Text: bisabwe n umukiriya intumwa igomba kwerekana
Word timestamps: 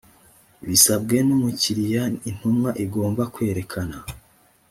bisabwe 0.67 1.15
n 1.27 1.29
umukiriya 1.35 2.03
intumwa 2.29 2.69
igomba 2.83 3.23
kwerekana 3.33 3.97